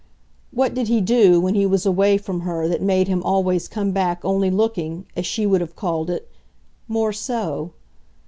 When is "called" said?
5.75-6.09